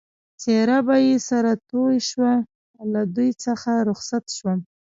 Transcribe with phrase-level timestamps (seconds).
[0.41, 2.33] څېره به یې سره توی شوه،
[2.93, 4.59] له دوی څخه رخصت شوم.